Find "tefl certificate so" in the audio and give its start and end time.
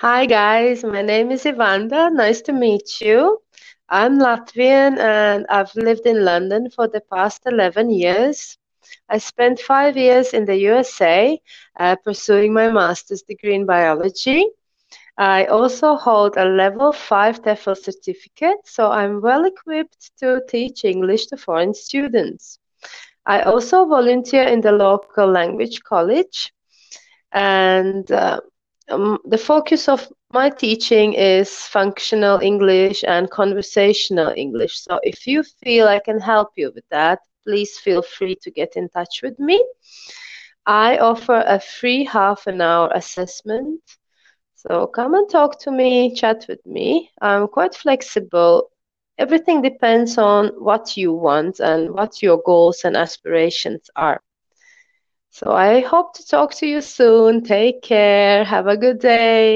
17.42-18.90